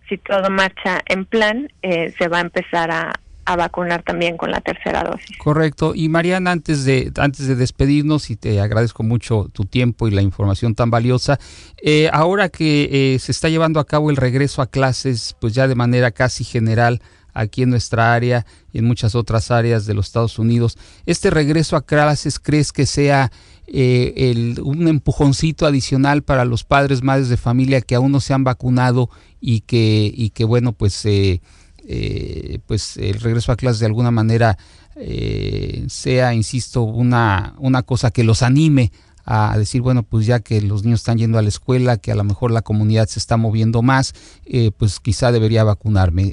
si 0.08 0.16
todo 0.16 0.48
marcha 0.48 1.02
en 1.06 1.26
plan, 1.26 1.70
eh, 1.82 2.14
se 2.16 2.28
va 2.28 2.38
a 2.38 2.42
empezar 2.42 2.90
a, 2.90 3.12
a 3.46 3.54
vacunar 3.54 4.02
también 4.02 4.36
con 4.36 4.50
la 4.50 4.60
tercera 4.60 5.04
dosis. 5.04 5.38
Correcto. 5.38 5.92
Y 5.94 6.08
Mariana, 6.08 6.50
antes 6.50 6.84
de, 6.84 7.12
antes 7.16 7.46
de 7.46 7.54
despedirnos, 7.54 8.28
y 8.28 8.36
te 8.36 8.60
agradezco 8.60 9.04
mucho 9.04 9.48
tu 9.52 9.64
tiempo 9.64 10.08
y 10.08 10.10
la 10.10 10.20
información 10.20 10.74
tan 10.74 10.90
valiosa, 10.90 11.38
eh, 11.80 12.10
ahora 12.12 12.48
que 12.48 13.14
eh, 13.14 13.18
se 13.20 13.30
está 13.30 13.48
llevando 13.48 13.78
a 13.78 13.86
cabo 13.86 14.10
el 14.10 14.16
regreso 14.16 14.62
a 14.62 14.66
clases, 14.66 15.36
pues 15.40 15.54
ya 15.54 15.68
de 15.68 15.76
manera 15.76 16.10
casi 16.10 16.42
general 16.42 17.00
aquí 17.34 17.62
en 17.62 17.70
nuestra 17.70 18.14
área 18.14 18.46
y 18.72 18.78
en 18.78 18.84
muchas 18.86 19.14
otras 19.14 19.50
áreas 19.50 19.86
de 19.86 19.94
los 19.94 20.06
Estados 20.06 20.38
Unidos, 20.38 20.76
¿este 21.04 21.30
regreso 21.30 21.76
a 21.76 21.84
clases 21.84 22.40
crees 22.40 22.72
que 22.72 22.86
sea 22.86 23.30
eh, 23.68 24.12
el, 24.16 24.60
un 24.62 24.88
empujoncito 24.88 25.66
adicional 25.66 26.22
para 26.22 26.44
los 26.44 26.64
padres, 26.64 27.02
madres 27.02 27.28
de 27.28 27.36
familia 27.36 27.80
que 27.80 27.94
aún 27.94 28.10
no 28.10 28.20
se 28.20 28.34
han 28.34 28.42
vacunado 28.42 29.08
y 29.40 29.60
que, 29.60 30.10
y 30.12 30.30
que 30.30 30.44
bueno, 30.44 30.72
pues... 30.72 31.06
Eh, 31.06 31.40
eh, 31.88 32.58
pues 32.66 32.96
el 32.96 33.20
regreso 33.20 33.52
a 33.52 33.56
clases 33.56 33.78
de 33.78 33.86
alguna 33.86 34.10
manera 34.10 34.58
eh, 34.96 35.84
sea, 35.88 36.34
insisto, 36.34 36.82
una, 36.82 37.54
una 37.58 37.82
cosa 37.82 38.10
que 38.10 38.24
los 38.24 38.42
anime 38.42 38.90
a 39.24 39.56
decir, 39.58 39.82
bueno, 39.82 40.02
pues 40.02 40.26
ya 40.26 40.40
que 40.40 40.60
los 40.60 40.84
niños 40.84 41.00
están 41.00 41.18
yendo 41.18 41.38
a 41.38 41.42
la 41.42 41.48
escuela, 41.48 41.96
que 41.96 42.12
a 42.12 42.14
lo 42.14 42.24
mejor 42.24 42.50
la 42.50 42.62
comunidad 42.62 43.06
se 43.06 43.18
está 43.18 43.36
moviendo 43.36 43.82
más, 43.82 44.14
eh, 44.46 44.70
pues 44.76 45.00
quizá 45.00 45.32
debería 45.32 45.64
vacunarme. 45.64 46.30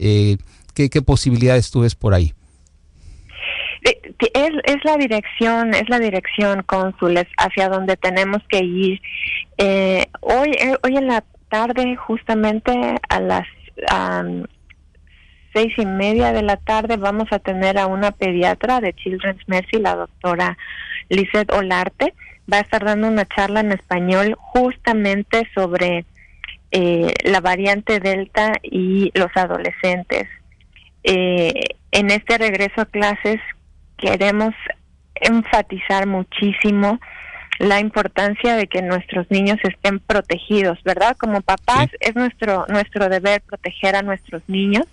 ¿qué, 0.73 0.89
¿Qué 0.89 1.01
posibilidades 1.01 1.71
tú 1.71 1.81
ves 1.81 1.95
por 1.95 2.13
ahí? 2.13 2.33
Es, 3.81 4.51
es, 4.63 4.85
la 4.85 4.97
dirección, 4.97 5.73
es 5.73 5.89
la 5.89 5.99
dirección, 5.99 6.63
cónsules, 6.63 7.25
hacia 7.37 7.67
donde 7.67 7.97
tenemos 7.97 8.41
que 8.47 8.59
ir. 8.59 9.01
hoy, 10.21 10.51
hoy 10.83 10.97
en 10.97 11.07
la 11.07 11.23
tarde, 11.49 11.95
justamente 11.95 12.95
a 13.09 13.19
las 13.19 13.47
seis 15.53 15.73
y 15.77 15.85
media 15.85 16.33
de 16.33 16.41
la 16.41 16.57
tarde 16.57 16.97
vamos 16.97 17.31
a 17.31 17.39
tener 17.39 17.77
a 17.77 17.87
una 17.87 18.11
pediatra 18.11 18.81
de 18.81 18.93
Children's 18.93 19.47
Mercy, 19.47 19.79
la 19.79 19.95
doctora 19.95 20.57
Lizeth 21.09 21.51
Olarte. 21.53 22.13
Va 22.51 22.57
a 22.57 22.61
estar 22.61 22.83
dando 22.83 23.07
una 23.07 23.25
charla 23.25 23.61
en 23.61 23.71
español 23.71 24.35
justamente 24.37 25.47
sobre 25.53 26.05
eh, 26.71 27.13
la 27.23 27.39
variante 27.39 27.99
Delta 27.99 28.53
y 28.63 29.11
los 29.13 29.29
adolescentes. 29.35 30.27
Eh, 31.03 31.53
en 31.91 32.09
este 32.09 32.37
regreso 32.37 32.81
a 32.81 32.85
clases 32.85 33.39
queremos 33.97 34.53
enfatizar 35.15 36.07
muchísimo 36.07 36.99
la 37.59 37.79
importancia 37.79 38.55
de 38.55 38.67
que 38.67 38.81
nuestros 38.81 39.29
niños 39.29 39.57
estén 39.63 39.99
protegidos, 39.99 40.81
¿verdad? 40.83 41.15
Como 41.17 41.41
papás 41.41 41.87
es 41.99 42.15
nuestro 42.15 42.65
nuestro 42.67 43.07
deber 43.07 43.41
proteger 43.41 43.95
a 43.95 44.01
nuestros 44.01 44.41
niños 44.47 44.85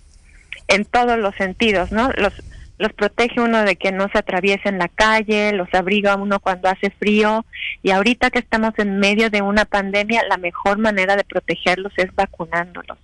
en 0.70 0.84
todos 0.84 1.18
los 1.18 1.34
sentidos, 1.34 1.92
¿no? 1.92 2.10
Los 2.16 2.32
los 2.80 2.94
protege 2.94 3.42
uno 3.42 3.62
de 3.62 3.76
que 3.76 3.92
no 3.92 4.08
se 4.08 4.18
atraviesen 4.18 4.78
la 4.78 4.88
calle, 4.88 5.52
los 5.52 5.68
abriga 5.74 6.16
uno 6.16 6.40
cuando 6.40 6.70
hace 6.70 6.88
frío 6.88 7.44
y 7.82 7.90
ahorita 7.90 8.30
que 8.30 8.38
estamos 8.38 8.72
en 8.78 8.98
medio 8.98 9.28
de 9.28 9.42
una 9.42 9.66
pandemia, 9.66 10.24
la 10.26 10.38
mejor 10.38 10.78
manera 10.78 11.14
de 11.14 11.24
protegerlos 11.24 11.92
es 11.98 12.12
vacunándolos. 12.14 12.96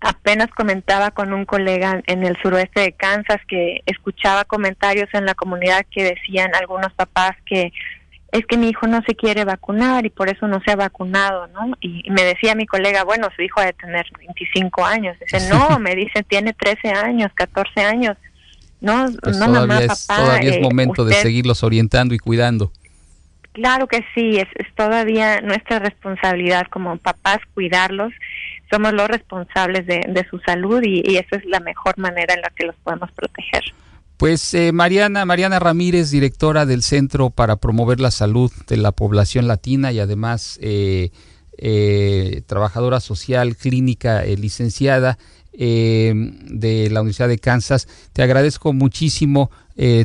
apenas 0.00 0.48
comentaba 0.50 1.12
con 1.12 1.32
un 1.32 1.46
colega 1.46 2.02
en 2.06 2.24
el 2.24 2.36
suroeste 2.42 2.80
de 2.82 2.92
Kansas 2.92 3.38
que 3.48 3.80
escuchaba 3.86 4.44
comentarios 4.44 5.08
en 5.14 5.24
la 5.24 5.34
comunidad 5.34 5.86
que 5.90 6.04
decían 6.04 6.54
algunos 6.54 6.92
papás 6.92 7.36
que 7.46 7.72
es 8.30 8.44
que 8.46 8.58
mi 8.58 8.68
hijo 8.68 8.86
no 8.86 9.02
se 9.06 9.14
quiere 9.14 9.44
vacunar 9.44 10.04
y 10.04 10.10
por 10.10 10.28
eso 10.28 10.46
no 10.46 10.60
se 10.62 10.72
ha 10.72 10.76
vacunado, 10.76 11.46
¿no? 11.48 11.72
Y, 11.80 12.08
me 12.10 12.24
decía 12.24 12.54
mi 12.54 12.66
colega, 12.66 13.04
bueno, 13.04 13.28
su 13.34 13.42
hijo 13.42 13.60
ha 13.60 13.66
de 13.66 13.72
tener 13.72 14.06
25 14.18 14.84
años. 14.84 15.16
Dice, 15.18 15.48
no, 15.48 15.78
me 15.78 15.94
dice, 15.94 16.22
tiene 16.24 16.52
13 16.52 16.90
años, 16.90 17.30
14 17.34 17.80
años. 17.80 18.16
No, 18.80 19.06
pues 19.22 19.36
no 19.38 19.48
mamá, 19.48 19.80
papá. 19.80 20.16
Todavía 20.22 20.50
es 20.50 20.56
eh, 20.56 20.60
momento 20.60 21.04
de 21.04 21.14
seguirlos 21.14 21.62
orientando 21.62 22.14
y 22.14 22.18
cuidando. 22.18 22.70
Claro 23.52 23.88
que 23.88 24.04
sí, 24.14 24.36
es, 24.36 24.46
es 24.54 24.72
todavía 24.74 25.40
nuestra 25.40 25.78
responsabilidad 25.78 26.66
como 26.68 26.96
papás 26.98 27.38
cuidarlos. 27.54 28.12
Somos 28.70 28.92
los 28.92 29.08
responsables 29.08 29.86
de, 29.86 30.04
de 30.06 30.26
su 30.28 30.38
salud 30.40 30.82
y, 30.84 31.02
y 31.04 31.16
esa 31.16 31.36
es 31.36 31.44
la 31.46 31.60
mejor 31.60 31.98
manera 31.98 32.34
en 32.34 32.42
la 32.42 32.50
que 32.50 32.66
los 32.66 32.76
podemos 32.76 33.10
proteger. 33.12 33.64
Pues 34.18 34.52
eh, 34.52 34.72
Mariana, 34.72 35.24
Mariana 35.24 35.60
Ramírez, 35.60 36.10
directora 36.10 36.66
del 36.66 36.82
Centro 36.82 37.30
para 37.30 37.54
Promover 37.54 38.00
la 38.00 38.10
Salud 38.10 38.50
de 38.66 38.76
la 38.76 38.90
Población 38.90 39.46
Latina 39.46 39.92
y 39.92 40.00
además 40.00 40.58
eh, 40.60 41.12
eh, 41.56 42.42
trabajadora 42.46 42.98
social, 42.98 43.56
clínica, 43.56 44.24
licenciada 44.24 45.18
de 45.52 46.88
la 46.90 47.00
Universidad 47.00 47.28
de 47.28 47.38
Kansas. 47.38 47.88
Te 48.12 48.22
agradezco 48.22 48.72
muchísimo 48.72 49.50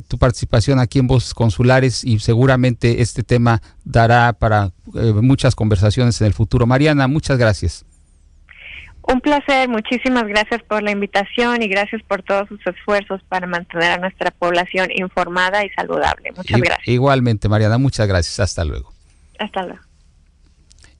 tu 0.07 0.17
participación 0.17 0.79
aquí 0.79 0.97
en 0.97 1.05
Voces 1.05 1.35
Consulares 1.35 2.03
y 2.03 2.17
seguramente 2.19 3.01
este 3.01 3.21
tema 3.21 3.61
dará 3.83 4.33
para 4.33 4.71
muchas 5.21 5.53
conversaciones 5.53 6.19
en 6.21 6.27
el 6.27 6.33
futuro. 6.33 6.65
Mariana, 6.65 7.07
muchas 7.07 7.37
gracias. 7.37 7.85
Un 9.05 9.19
placer, 9.19 9.67
muchísimas 9.67 10.25
gracias 10.27 10.63
por 10.63 10.81
la 10.81 10.91
invitación 10.91 11.61
y 11.61 11.67
gracias 11.67 12.01
por 12.03 12.23
todos 12.23 12.47
sus 12.47 12.65
esfuerzos 12.65 13.21
para 13.27 13.47
mantener 13.47 13.91
a 13.91 13.97
nuestra 13.97 14.31
población 14.31 14.89
informada 14.95 15.65
y 15.65 15.69
saludable. 15.71 16.31
Muchas 16.35 16.61
gracias. 16.61 16.87
Igualmente, 16.87 17.49
Mariana, 17.49 17.77
muchas 17.77 18.07
gracias. 18.07 18.39
Hasta 18.39 18.63
luego. 18.63 18.93
Hasta 19.39 19.63
luego. 19.63 19.81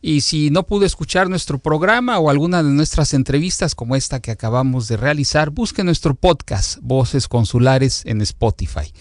Y 0.02 0.20
si 0.20 0.50
no 0.50 0.64
pudo 0.64 0.86
escuchar 0.86 1.30
nuestro 1.30 1.60
programa 1.60 2.20
o 2.20 2.30
alguna 2.30 2.62
de 2.62 2.72
nuestras 2.72 3.14
entrevistas 3.14 3.74
como 3.74 3.96
esta 3.96 4.20
que 4.20 4.32
acabamos 4.32 4.90
de 4.90 4.98
realizar, 4.98 5.50
busque 5.50 5.86
nuestro 5.86 6.14
podcast 6.14 6.80
Voces 6.82 7.30
Consulares 7.30 8.06
en 8.06 8.20
Spotify. 8.20 8.92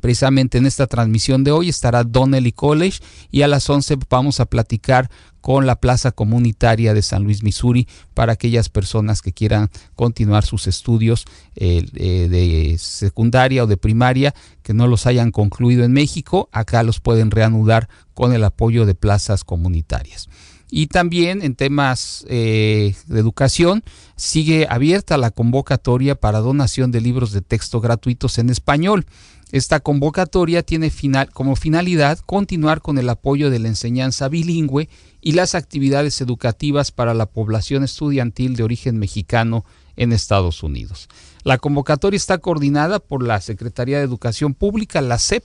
Precisamente 0.01 0.59
en 0.59 0.67
esta 0.67 0.87
transmisión 0.87 1.43
de 1.43 1.51
hoy 1.51 1.69
estará 1.69 2.05
Donnelly 2.05 2.53
College 2.53 3.01
y 3.31 3.43
a 3.43 3.49
las 3.49 3.69
11 3.69 3.99
vamos 4.09 4.39
a 4.39 4.47
platicar 4.47 5.11
con 5.41 5.67
la 5.67 5.77
Plaza 5.77 6.13
Comunitaria 6.13 6.95
de 6.95 7.03
San 7.03 7.25
Luis, 7.25 7.43
Missouri, 7.43 7.89
para 8.15 8.35
aquellas 8.35 8.69
personas 8.69 9.21
que 9.21 9.33
quieran 9.33 9.69
continuar 9.97 10.45
sus 10.45 10.67
estudios 10.67 11.25
eh, 11.57 11.87
eh, 11.95 12.29
de 12.29 12.77
secundaria 12.79 13.65
o 13.65 13.67
de 13.67 13.77
primaria 13.77 14.35
que 14.63 14.75
no 14.75 14.87
los 14.87 15.07
hayan 15.07 15.33
concluido 15.33 15.83
en 15.83 15.93
México. 15.93 16.49
Acá 16.53 16.83
los 16.83 17.01
pueden 17.01 17.31
reanudar 17.31 17.89
con 18.15 18.33
el 18.33 18.45
apoyo 18.45 18.87
de 18.87 18.95
plazas 18.95 19.45
comunitarias. 19.45 20.29
Y 20.71 20.87
también 20.87 21.43
en 21.43 21.55
temas 21.55 22.25
eh, 22.29 22.95
de 23.07 23.21
educación 23.21 23.83
sigue 24.17 24.67
abierta 24.71 25.17
la 25.19 25.31
convocatoria 25.31 26.15
para 26.15 26.41
donación 26.41 26.93
de 26.93 27.01
libros 27.01 27.33
de 27.33 27.43
texto 27.43 27.81
gratuitos 27.81 28.39
en 28.39 28.51
español. 28.51 29.07
Esta 29.53 29.81
convocatoria 29.81 30.63
tiene 30.63 30.91
final, 30.91 31.31
como 31.33 31.57
finalidad 31.57 32.21
continuar 32.21 32.83
con 32.83 32.99
el 32.99 33.09
apoyo 33.09 33.51
de 33.51 33.59
la 33.59 33.67
enseñanza 33.67 34.29
bilingüe 34.29 34.89
y 35.21 35.33
las 35.33 35.57
actividades 35.57 36.21
educativas 36.21 36.93
para 36.93 37.15
la 37.15 37.27
población 37.27 37.83
estudiantil 37.83 38.55
de 38.55 38.63
origen 38.63 38.99
mexicano 38.99 39.65
en 39.97 40.13
Estados 40.13 40.63
Unidos. 40.63 41.09
La 41.43 41.59
convocatoria 41.59 42.17
está 42.17 42.39
coordinada 42.39 43.01
por 43.01 43.23
la 43.25 43.41
Secretaría 43.41 43.99
de 43.99 44.05
Educación 44.05 44.55
Pública, 44.55 45.01
la 45.01 45.19
SEP, 45.19 45.45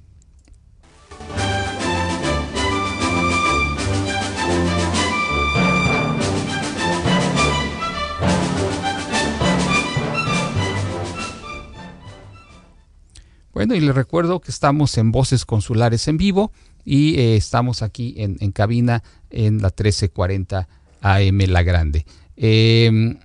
Bueno, 13.57 13.73
y 13.73 13.79
les 13.79 13.95
recuerdo 13.95 14.39
que 14.39 14.51
estamos 14.51 14.99
en 14.99 15.11
Voces 15.11 15.43
Consulares 15.43 16.07
en 16.07 16.17
vivo 16.17 16.51
y 16.85 17.19
eh, 17.19 17.35
estamos 17.37 17.81
aquí 17.81 18.13
en, 18.17 18.51
cabina 18.51 19.01
en 19.31 19.63
la 19.63 19.69
1340 19.69 20.67
AM 21.01 21.39
La 21.47 21.63
Grande. 21.63 22.05
Em, 22.37 23.17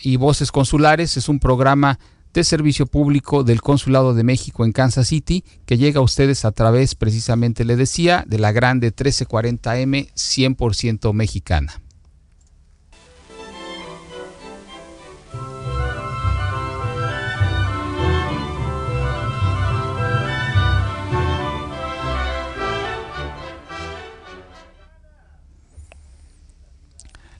y 0.00 0.16
Voces 0.16 0.52
Consulares 0.52 1.16
es 1.16 1.28
un 1.28 1.40
programa 1.40 1.98
de 2.34 2.44
servicio 2.44 2.86
público 2.86 3.44
del 3.44 3.60
Consulado 3.60 4.14
de 4.14 4.24
México 4.24 4.64
en 4.64 4.72
Kansas 4.72 5.08
City 5.08 5.44
que 5.66 5.76
llega 5.76 6.00
a 6.00 6.02
ustedes 6.02 6.44
a 6.44 6.52
través, 6.52 6.94
precisamente 6.94 7.64
le 7.64 7.76
decía, 7.76 8.24
de 8.26 8.38
la 8.38 8.52
Grande 8.52 8.86
1340 8.86 9.70
AM 9.72 9.92
100% 10.14 11.12
mexicana. 11.12 11.80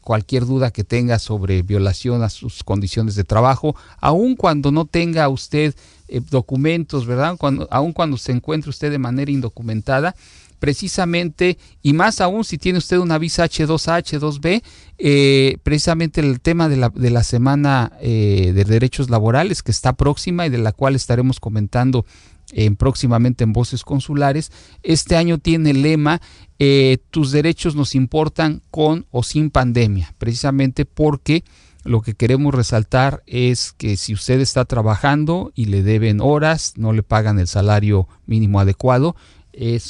cualquier 0.00 0.46
duda 0.46 0.70
que 0.70 0.84
tenga 0.84 1.18
sobre 1.18 1.62
violación 1.62 2.22
a 2.22 2.30
sus 2.30 2.64
condiciones 2.64 3.14
de 3.14 3.24
trabajo, 3.24 3.76
aun 4.00 4.34
cuando 4.36 4.70
no 4.72 4.86
tenga 4.86 5.28
usted 5.28 5.74
eh, 6.08 6.20
documentos, 6.30 7.06
¿verdad? 7.06 7.36
Cuando, 7.38 7.68
aun 7.70 7.92
cuando 7.92 8.16
se 8.16 8.32
encuentre 8.32 8.70
usted 8.70 8.90
de 8.90 8.98
manera 8.98 9.30
indocumentada, 9.30 10.14
precisamente, 10.64 11.58
y 11.82 11.92
más 11.92 12.22
aún 12.22 12.42
si 12.42 12.56
tiene 12.56 12.78
usted 12.78 12.96
una 12.96 13.18
visa 13.18 13.44
H2A, 13.44 14.02
H2B, 14.02 14.62
eh, 14.96 15.58
precisamente 15.62 16.22
el 16.22 16.40
tema 16.40 16.70
de 16.70 16.78
la, 16.78 16.88
de 16.88 17.10
la 17.10 17.22
semana 17.22 17.92
eh, 18.00 18.52
de 18.54 18.64
derechos 18.64 19.10
laborales 19.10 19.62
que 19.62 19.70
está 19.70 19.92
próxima 19.92 20.46
y 20.46 20.48
de 20.48 20.56
la 20.56 20.72
cual 20.72 20.94
estaremos 20.94 21.38
comentando 21.38 22.06
en, 22.52 22.76
próximamente 22.76 23.44
en 23.44 23.52
Voces 23.52 23.84
Consulares. 23.84 24.52
Este 24.82 25.16
año 25.16 25.36
tiene 25.36 25.72
el 25.72 25.82
lema 25.82 26.22
eh, 26.58 26.96
Tus 27.10 27.30
derechos 27.30 27.76
nos 27.76 27.94
importan 27.94 28.62
con 28.70 29.04
o 29.10 29.22
sin 29.22 29.50
pandemia, 29.50 30.14
precisamente 30.16 30.86
porque 30.86 31.44
lo 31.82 32.00
que 32.00 32.14
queremos 32.14 32.54
resaltar 32.54 33.22
es 33.26 33.72
que 33.72 33.98
si 33.98 34.14
usted 34.14 34.40
está 34.40 34.64
trabajando 34.64 35.52
y 35.54 35.66
le 35.66 35.82
deben 35.82 36.22
horas, 36.22 36.72
no 36.78 36.94
le 36.94 37.02
pagan 37.02 37.38
el 37.38 37.48
salario 37.48 38.08
mínimo 38.24 38.60
adecuado, 38.60 39.14
eh, 39.56 39.80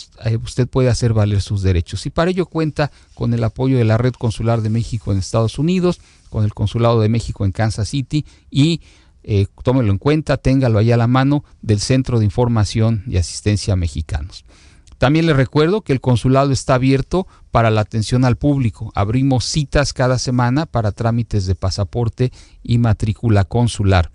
usted 0.42 0.68
puede 0.68 0.88
hacer 0.88 1.12
valer 1.12 1.40
sus 1.40 1.62
derechos. 1.62 2.04
Y 2.06 2.10
para 2.10 2.30
ello 2.30 2.46
cuenta 2.46 2.90
con 3.14 3.34
el 3.34 3.42
apoyo 3.44 3.78
de 3.78 3.84
la 3.84 3.98
Red 3.98 4.14
Consular 4.14 4.60
de 4.60 4.70
México 4.70 5.12
en 5.12 5.18
Estados 5.18 5.58
Unidos, 5.58 6.00
con 6.30 6.44
el 6.44 6.52
Consulado 6.54 7.00
de 7.00 7.08
México 7.08 7.44
en 7.44 7.52
Kansas 7.52 7.88
City 7.88 8.26
y 8.50 8.82
eh, 9.22 9.46
tómelo 9.62 9.90
en 9.90 9.98
cuenta, 9.98 10.36
téngalo 10.36 10.78
ahí 10.78 10.92
a 10.92 10.98
la 10.98 11.06
mano 11.06 11.44
del 11.62 11.80
Centro 11.80 12.18
de 12.18 12.26
Información 12.26 13.04
y 13.06 13.16
Asistencia 13.16 13.74
Mexicanos. 13.74 14.44
También 14.98 15.26
le 15.26 15.32
recuerdo 15.32 15.80
que 15.80 15.92
el 15.92 16.00
consulado 16.00 16.52
está 16.52 16.74
abierto 16.74 17.26
para 17.50 17.70
la 17.70 17.80
atención 17.80 18.24
al 18.24 18.36
público. 18.36 18.92
Abrimos 18.94 19.44
citas 19.44 19.92
cada 19.92 20.18
semana 20.18 20.66
para 20.66 20.92
trámites 20.92 21.46
de 21.46 21.54
pasaporte 21.54 22.32
y 22.62 22.78
matrícula 22.78 23.44
consular. 23.44 24.10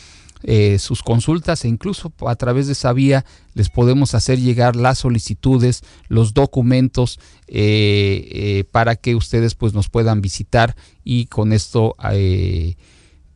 Eh, 0.44 0.78
sus 0.78 1.02
consultas 1.02 1.66
e 1.66 1.68
incluso 1.68 2.14
a 2.28 2.36
través 2.36 2.68
de 2.68 2.74
esa 2.74 2.94
vía 2.94 3.26
les 3.56 3.70
podemos 3.70 4.14
hacer 4.14 4.40
llegar 4.40 4.76
las 4.76 5.00
solicitudes, 5.00 5.82
los 6.10 6.34
documentos 6.34 7.20
eh, 7.48 8.28
eh, 8.32 8.64
para 8.72 8.96
que 8.96 9.16
ustedes 9.16 9.56
pues 9.56 9.74
nos 9.74 9.90
puedan 9.90 10.22
visitar 10.22 10.76
y 11.04 11.26
con 11.26 11.54
esto 11.54 11.96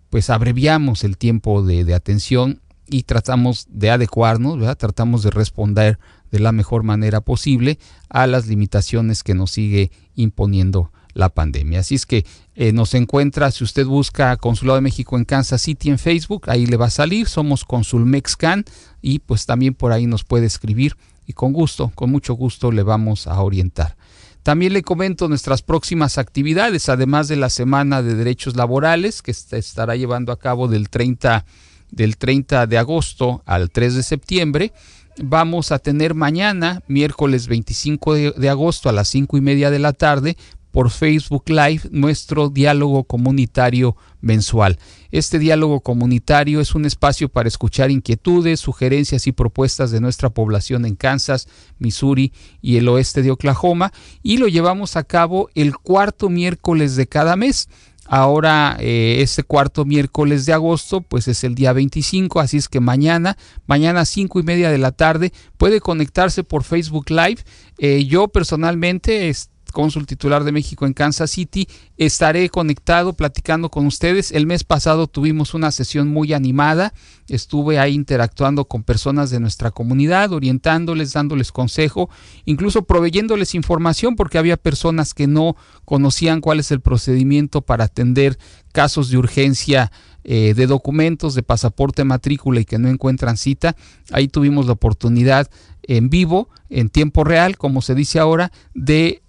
pues 0.09 0.29
abreviamos 0.29 1.03
el 1.03 1.17
tiempo 1.17 1.63
de, 1.63 1.91
atención 1.93 2.61
y 2.87 3.03
tratamos 3.03 3.65
de 3.69 3.89
adecuarnos, 3.89 4.77
tratamos 4.77 5.23
de 5.23 5.31
responder 5.31 5.97
de 6.29 6.39
la 6.39 6.51
mejor 6.51 6.83
manera 6.83 7.21
posible 7.21 7.79
a 8.09 8.27
las 8.27 8.47
limitaciones 8.47 9.23
que 9.23 9.33
nos 9.33 9.51
sigue 9.51 9.91
imponiendo 10.15 10.91
la 11.13 11.29
pandemia. 11.29 11.79
Así 11.79 11.95
es 11.95 12.05
que 12.05 12.25
eh, 12.55 12.71
nos 12.71 12.93
encuentra, 12.93 13.51
si 13.51 13.63
usted 13.63 13.85
busca 13.85 14.35
Consulado 14.37 14.75
de 14.75 14.81
México 14.81 15.17
en 15.17 15.25
Kansas 15.25 15.61
City 15.61 15.89
en 15.89 15.99
Facebook, 15.99 16.49
ahí 16.49 16.65
le 16.65 16.77
va 16.77 16.87
a 16.87 16.91
salir, 16.91 17.27
somos 17.27 17.65
Consulmexcan 17.65 18.65
y 19.01 19.19
pues 19.19 19.45
también 19.45 19.73
por 19.73 19.91
ahí 19.91 20.05
nos 20.05 20.23
puede 20.23 20.45
escribir 20.45 20.95
y 21.25 21.33
con 21.33 21.53
gusto, 21.53 21.91
con 21.95 22.11
mucho 22.11 22.33
gusto 22.33 22.71
le 22.71 22.83
vamos 22.83 23.27
a 23.27 23.41
orientar. 23.41 23.95
También 24.43 24.73
le 24.73 24.81
comento 24.81 25.27
nuestras 25.27 25.61
próximas 25.61 26.17
actividades, 26.17 26.89
además 26.89 27.27
de 27.27 27.35
la 27.35 27.49
Semana 27.49 28.01
de 28.01 28.15
Derechos 28.15 28.55
Laborales 28.55 29.21
que 29.21 29.31
estará 29.31 29.95
llevando 29.95 30.31
a 30.31 30.39
cabo 30.39 30.67
del 30.67 30.89
30, 30.89 31.45
del 31.91 32.17
30 32.17 32.65
de 32.65 32.77
agosto 32.79 33.43
al 33.45 33.69
3 33.69 33.95
de 33.95 34.03
septiembre. 34.03 34.73
vamos 35.21 35.71
a 35.71 35.77
tener 35.77 36.15
mañana, 36.15 36.81
miércoles 36.87 37.47
25 37.47 38.13
de, 38.15 38.49
agosto 38.49 38.89
a 38.89 38.93
las 38.93 39.09
5 39.09 39.37
y 39.37 39.41
media 39.41 39.69
de 39.69 39.77
la 39.77 39.93
tarde, 39.93 40.37
por 40.71 40.89
Facebook 40.89 41.43
Live 41.47 41.81
nuestro 41.91 42.49
diálogo 42.49 43.03
comunitario 43.03 43.95
mensual. 44.21 44.79
Este 45.11 45.39
diálogo 45.39 45.81
comunitario 45.81 46.61
es 46.61 46.73
un 46.73 46.85
espacio 46.85 47.29
para 47.29 47.47
escuchar 47.47 47.91
inquietudes, 47.91 48.59
sugerencias 48.59 49.27
y 49.27 49.31
propuestas 49.31 49.91
de 49.91 49.99
nuestra 49.99 50.29
población 50.29 50.85
en 50.85 50.95
Kansas, 50.95 51.47
Missouri 51.79 52.31
y 52.61 52.77
el 52.77 52.87
oeste 52.87 53.21
de 53.21 53.31
Oklahoma 53.31 53.91
y 54.23 54.37
lo 54.37 54.47
llevamos 54.47 54.95
a 54.95 55.03
cabo 55.03 55.49
el 55.55 55.75
cuarto 55.77 56.29
miércoles 56.29 56.95
de 56.95 57.07
cada 57.07 57.35
mes. 57.35 57.67
Ahora, 58.13 58.75
eh, 58.81 59.19
este 59.19 59.43
cuarto 59.43 59.85
miércoles 59.85 60.45
de 60.45 60.51
agosto, 60.51 60.99
pues 60.99 61.29
es 61.29 61.45
el 61.45 61.55
día 61.55 61.71
25, 61.71 62.41
así 62.41 62.57
es 62.57 62.67
que 62.67 62.81
mañana, 62.81 63.37
mañana 63.67 64.03
5 64.03 64.39
y 64.41 64.43
media 64.43 64.69
de 64.69 64.79
la 64.79 64.91
tarde, 64.91 65.31
puede 65.57 65.79
conectarse 65.79 66.43
por 66.43 66.65
Facebook 66.65 67.09
Live. 67.09 67.37
Eh, 67.77 68.03
yo 68.05 68.27
personalmente, 68.27 69.29
cónsul 69.71 70.05
titular 70.05 70.43
de 70.43 70.51
México 70.51 70.85
en 70.85 70.93
Kansas 70.93 71.31
City. 71.31 71.67
Estaré 71.97 72.49
conectado 72.49 73.13
platicando 73.13 73.69
con 73.69 73.85
ustedes. 73.85 74.31
El 74.31 74.45
mes 74.45 74.63
pasado 74.63 75.07
tuvimos 75.07 75.53
una 75.53 75.71
sesión 75.71 76.09
muy 76.09 76.33
animada. 76.33 76.93
Estuve 77.27 77.79
ahí 77.79 77.93
interactuando 77.93 78.65
con 78.65 78.83
personas 78.83 79.29
de 79.29 79.39
nuestra 79.39 79.71
comunidad, 79.71 80.33
orientándoles, 80.33 81.13
dándoles 81.13 81.51
consejo, 81.51 82.09
incluso 82.45 82.83
proveyéndoles 82.83 83.55
información 83.55 84.15
porque 84.15 84.37
había 84.37 84.57
personas 84.57 85.13
que 85.13 85.27
no 85.27 85.55
conocían 85.85 86.41
cuál 86.41 86.59
es 86.59 86.71
el 86.71 86.81
procedimiento 86.81 87.61
para 87.61 87.85
atender 87.85 88.37
casos 88.71 89.09
de 89.09 89.17
urgencia 89.17 89.91
eh, 90.23 90.53
de 90.53 90.67
documentos, 90.67 91.33
de 91.33 91.41
pasaporte, 91.41 92.03
matrícula 92.03 92.59
y 92.59 92.65
que 92.65 92.77
no 92.77 92.89
encuentran 92.89 93.37
cita. 93.37 93.75
Ahí 94.11 94.27
tuvimos 94.27 94.67
la 94.67 94.73
oportunidad 94.73 95.49
en 95.83 96.09
vivo, 96.09 96.49
en 96.69 96.89
tiempo 96.89 97.23
real, 97.23 97.57
como 97.57 97.81
se 97.81 97.95
dice 97.95 98.19
ahora, 98.19 98.51
de 98.75 99.23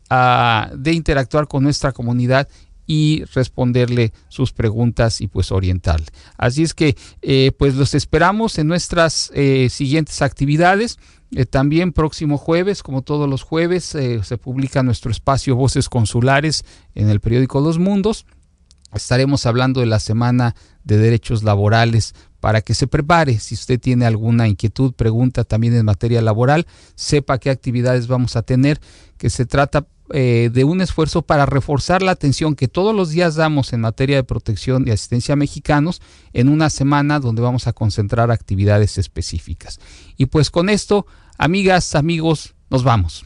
de 0.77 0.93
interactuar 0.93 1.49
con 1.49 1.63
nuestra 1.63 1.93
comunidad 1.93 2.49
y 2.87 3.25
responderle 3.35 4.13
sus 4.29 4.53
preguntas 4.53 5.21
y 5.21 5.29
pues 5.29 5.53
orientarle. 5.53 6.07
Así 6.37 6.63
es 6.63 6.75
que 6.75 6.97
eh, 7.23 7.53
pues 7.59 7.75
los 7.75 7.95
esperamos 7.95 8.59
en 8.59 8.67
nuestras 8.67 9.31
eh, 9.35 9.69
siguientes 9.71 10.23
actividades. 10.23 10.99
Eh, 11.35 11.47
también 11.47 11.93
próximo 11.93 12.37
jueves, 12.37 12.83
como 12.83 13.03
todos 13.03 13.29
los 13.29 13.43
jueves, 13.43 13.85
se 13.85 14.39
publica 14.39 14.83
nuestro 14.83 15.11
espacio 15.11 15.57
Voces 15.57 15.89
Consulares 15.89 16.65
en 16.95 17.09
el 17.09 17.21
periódico 17.21 17.61
Los 17.61 17.79
Mundos. 17.79 18.27
Estaremos 18.93 19.47
hablando 19.47 19.81
de 19.81 19.87
la 19.87 19.99
Semana 19.99 20.55
de 20.85 20.99
Derechos 20.99 21.43
Laborales 21.43 22.15
para 22.41 22.61
que 22.61 22.75
se 22.75 22.87
prepare. 22.87 23.39
Si 23.39 23.55
usted 23.55 23.81
tiene 23.81 24.05
alguna 24.05 24.49
inquietud, 24.49 24.93
pregunta 24.93 25.45
también 25.45 25.75
en 25.75 25.87
materia 25.87 26.21
laboral, 26.21 26.67
sepa 26.95 27.39
qué 27.39 27.49
actividades 27.49 28.09
vamos 28.09 28.37
a 28.37 28.43
tener, 28.43 28.81
que 29.17 29.31
se 29.31 29.47
trata 29.47 29.87
eh, 30.13 30.51
de 30.53 30.65
un 30.65 30.81
esfuerzo 30.81 31.23
para 31.23 31.47
reforzar 31.47 32.03
la 32.03 32.13
atención 32.13 32.55
que 32.55 32.69
todos 32.69 32.95
los 32.95 33.11
días 33.11 33.35
damos 33.35 33.73
en 33.73 33.81
materia 33.81 34.17
de 34.17 34.25
protección 34.25 34.87
y 34.87 34.91
asistencia 34.91 35.33
a 35.33 35.37
mexicanos 35.37 36.03
en 36.33 36.49
una 36.49 36.71
semana 36.71 37.19
donde 37.19 37.43
vamos 37.43 37.67
a 37.67 37.73
concentrar 37.73 38.31
actividades 38.31 38.99
específicas. 38.99 39.81
Y 40.17 40.27
pues 40.27 40.51
con 40.51 40.69
esto, 40.69 41.07
amigas, 41.39 41.95
amigos, 41.95 42.55
nos 42.71 42.85
vamos. 42.85 43.25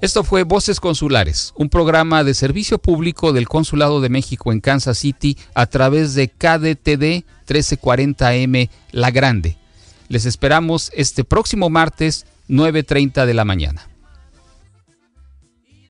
Esto 0.00 0.24
fue 0.24 0.44
Voces 0.44 0.80
Consulares, 0.80 1.52
un 1.56 1.68
programa 1.68 2.24
de 2.24 2.32
servicio 2.32 2.78
público 2.78 3.34
del 3.34 3.48
Consulado 3.48 4.00
de 4.00 4.08
México 4.08 4.50
en 4.50 4.60
Kansas 4.60 4.96
City 4.96 5.36
a 5.52 5.66
través 5.66 6.14
de 6.14 6.28
KDTD 6.28 7.26
1340M 7.46 8.70
La 8.92 9.10
Grande. 9.10 9.58
Les 10.08 10.24
esperamos 10.24 10.90
este 10.94 11.22
próximo 11.22 11.68
martes 11.68 12.24
9.30 12.48 13.26
de 13.26 13.34
la 13.34 13.44
mañana. 13.44 13.89